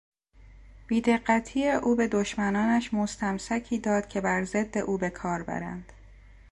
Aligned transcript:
بیدقتی 0.87 1.69
او 1.69 1.95
به 1.95 2.07
دشمنانش 2.07 2.93
مستمسکی 2.93 3.79
داد 3.79 4.07
که 4.07 4.21
بر 4.21 4.43
ضد 4.43 4.77
او 4.77 4.97
به 4.97 5.09
کار 5.09 5.43
برند. 5.43 5.91